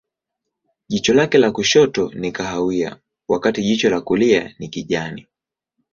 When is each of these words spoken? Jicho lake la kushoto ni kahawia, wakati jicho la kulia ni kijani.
Jicho 0.87 1.13
lake 1.13 1.37
la 1.37 1.51
kushoto 1.51 2.11
ni 2.13 2.31
kahawia, 2.31 2.99
wakati 3.27 3.61
jicho 3.63 3.89
la 3.89 4.01
kulia 4.01 4.55
ni 4.59 4.67
kijani. 4.67 5.27